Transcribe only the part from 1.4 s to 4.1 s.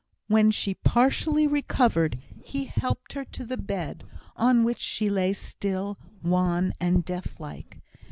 recovered, he helped her to the bed,